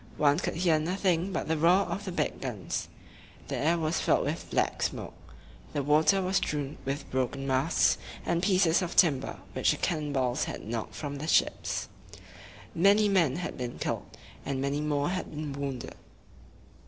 One 0.17 0.39
could 0.39 0.55
hear 0.55 0.79
nothing 0.79 1.31
but 1.31 1.47
the 1.47 1.59
roar 1.59 1.81
of 1.83 2.05
the 2.05 2.11
big 2.11 2.41
guns. 2.41 2.87
The 3.49 3.55
air 3.55 3.77
was 3.77 3.99
filled 3.99 4.25
with 4.25 4.49
black 4.49 4.81
smoke. 4.81 5.13
The 5.73 5.83
water 5.83 6.23
was 6.23 6.37
strewn 6.37 6.79
with 6.85 7.07
broken 7.11 7.45
masts 7.45 7.99
and 8.25 8.41
pieces 8.41 8.81
of 8.81 8.95
timber 8.95 9.37
which 9.53 9.69
the 9.69 9.77
cannon 9.77 10.11
balls 10.11 10.45
had 10.45 10.65
knocked 10.65 10.95
from 10.95 11.17
the 11.19 11.27
ships. 11.27 11.87
Many 12.73 13.09
men 13.09 13.35
had 13.35 13.59
been 13.59 13.77
killed, 13.77 14.17
and 14.43 14.59
many 14.59 14.81
more 14.81 15.09
had 15.09 15.29
been 15.29 15.53
wounded. 15.53 15.93